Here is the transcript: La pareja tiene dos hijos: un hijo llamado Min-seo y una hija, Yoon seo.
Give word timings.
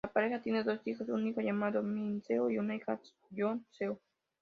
La 0.03 0.11
pareja 0.13 0.41
tiene 0.41 0.63
dos 0.63 0.81
hijos: 0.87 1.09
un 1.09 1.27
hijo 1.27 1.41
llamado 1.41 1.83
Min-seo 1.83 2.49
y 2.49 2.57
una 2.57 2.73
hija, 2.75 2.99
Yoon 3.29 3.63
seo. 3.69 3.99